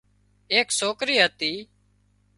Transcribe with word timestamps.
ايڪ 0.53 0.67
سوڪري 0.79 1.15
هتي 1.23 1.53